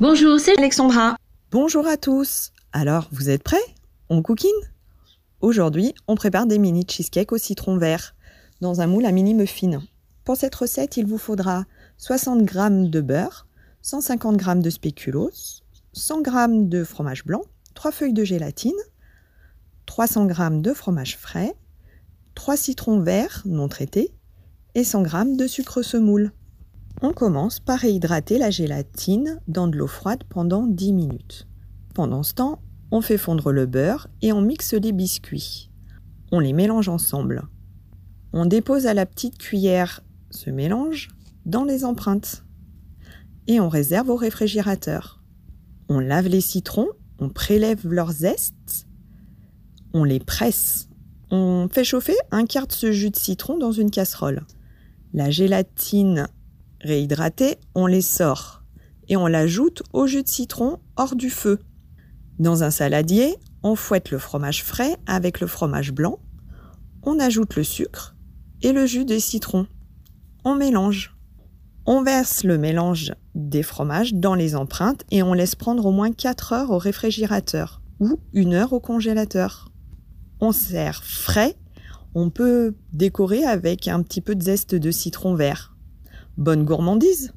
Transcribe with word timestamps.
Bonjour, 0.00 0.38
c'est 0.38 0.56
Alexandra. 0.56 1.16
Bonjour 1.50 1.84
à 1.88 1.96
tous. 1.96 2.52
Alors, 2.72 3.08
vous 3.10 3.30
êtes 3.30 3.42
prêts? 3.42 3.56
On 4.08 4.22
cookine 4.22 4.48
Aujourd'hui, 5.40 5.92
on 6.06 6.14
prépare 6.14 6.46
des 6.46 6.60
mini 6.60 6.86
cheesecakes 6.88 7.32
au 7.32 7.36
citron 7.36 7.78
vert 7.78 8.14
dans 8.60 8.80
un 8.80 8.86
moule 8.86 9.06
à 9.06 9.10
mini 9.10 9.34
muffin. 9.34 9.82
Pour 10.22 10.36
cette 10.36 10.54
recette, 10.54 10.98
il 10.98 11.06
vous 11.06 11.18
faudra 11.18 11.64
60 11.96 12.48
g 12.48 12.88
de 12.88 13.00
beurre, 13.00 13.48
150 13.82 14.40
g 14.40 14.54
de 14.62 14.70
spéculoos, 14.70 15.64
100 15.94 16.22
g 16.24 16.30
de 16.68 16.84
fromage 16.84 17.24
blanc, 17.24 17.42
3 17.74 17.90
feuilles 17.90 18.12
de 18.12 18.22
gélatine, 18.22 18.78
300 19.86 20.28
g 20.28 20.60
de 20.60 20.74
fromage 20.74 21.16
frais, 21.16 21.56
3 22.36 22.56
citrons 22.56 23.00
verts 23.00 23.42
non 23.46 23.66
traités 23.66 24.14
et 24.76 24.84
100 24.84 25.06
g 25.06 25.36
de 25.36 25.46
sucre 25.48 25.82
semoule. 25.82 26.30
On 27.00 27.12
commence 27.12 27.60
par 27.60 27.78
réhydrater 27.78 28.38
la 28.38 28.50
gélatine 28.50 29.40
dans 29.46 29.68
de 29.68 29.76
l'eau 29.76 29.86
froide 29.86 30.24
pendant 30.28 30.66
10 30.66 30.92
minutes. 30.92 31.46
Pendant 31.94 32.24
ce 32.24 32.34
temps, 32.34 32.60
on 32.90 33.00
fait 33.00 33.18
fondre 33.18 33.52
le 33.52 33.66
beurre 33.66 34.08
et 34.20 34.32
on 34.32 34.40
mixe 34.40 34.74
les 34.74 34.90
biscuits. 34.90 35.70
On 36.32 36.40
les 36.40 36.52
mélange 36.52 36.88
ensemble. 36.88 37.44
On 38.32 38.46
dépose 38.46 38.86
à 38.86 38.94
la 38.94 39.06
petite 39.06 39.38
cuillère 39.38 40.02
ce 40.30 40.50
mélange 40.50 41.08
dans 41.46 41.64
les 41.64 41.84
empreintes 41.84 42.44
et 43.46 43.60
on 43.60 43.68
réserve 43.68 44.10
au 44.10 44.16
réfrigérateur. 44.16 45.22
On 45.88 46.00
lave 46.00 46.26
les 46.26 46.40
citrons, 46.40 46.88
on 47.20 47.28
prélève 47.28 47.86
leurs 47.86 48.12
zestes, 48.12 48.86
on 49.94 50.02
les 50.02 50.20
presse. 50.20 50.88
On 51.30 51.68
fait 51.70 51.84
chauffer 51.84 52.16
un 52.32 52.44
quart 52.44 52.66
de 52.66 52.72
ce 52.72 52.90
jus 52.90 53.10
de 53.10 53.16
citron 53.16 53.56
dans 53.56 53.72
une 53.72 53.90
casserole. 53.90 54.44
La 55.14 55.30
gélatine 55.30 56.26
Réhydratés, 56.80 57.58
on 57.74 57.86
les 57.86 58.02
sort 58.02 58.62
et 59.08 59.16
on 59.16 59.26
l'ajoute 59.26 59.82
au 59.92 60.06
jus 60.06 60.22
de 60.22 60.28
citron 60.28 60.78
hors 60.96 61.16
du 61.16 61.30
feu. 61.30 61.58
Dans 62.38 62.62
un 62.62 62.70
saladier, 62.70 63.36
on 63.62 63.74
fouette 63.74 64.10
le 64.10 64.18
fromage 64.18 64.62
frais 64.62 64.96
avec 65.06 65.40
le 65.40 65.46
fromage 65.46 65.92
blanc, 65.92 66.20
on 67.02 67.18
ajoute 67.18 67.56
le 67.56 67.64
sucre 67.64 68.16
et 68.62 68.72
le 68.72 68.86
jus 68.86 69.04
de 69.04 69.18
citron. 69.18 69.66
On 70.44 70.54
mélange. 70.54 71.16
On 71.86 72.02
verse 72.02 72.44
le 72.44 72.58
mélange 72.58 73.12
des 73.34 73.62
fromages 73.62 74.14
dans 74.14 74.34
les 74.34 74.54
empreintes 74.54 75.04
et 75.10 75.22
on 75.22 75.32
laisse 75.32 75.54
prendre 75.54 75.86
au 75.86 75.90
moins 75.90 76.12
4 76.12 76.52
heures 76.52 76.70
au 76.70 76.78
réfrigérateur 76.78 77.80
ou 77.98 78.20
une 78.32 78.52
heure 78.54 78.72
au 78.72 78.80
congélateur. 78.80 79.72
On 80.40 80.52
sert 80.52 81.02
frais. 81.02 81.56
On 82.14 82.30
peut 82.30 82.74
décorer 82.92 83.44
avec 83.44 83.88
un 83.88 84.02
petit 84.02 84.20
peu 84.20 84.34
de 84.34 84.42
zeste 84.42 84.74
de 84.74 84.90
citron 84.90 85.34
vert. 85.34 85.74
Bonne 86.38 86.64
gourmandise 86.64 87.32